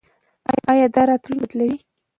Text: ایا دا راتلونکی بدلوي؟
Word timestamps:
ایا 0.71 0.85
دا 0.95 1.01
راتلونکی 1.09 1.41
بدلوي؟ 1.43 1.75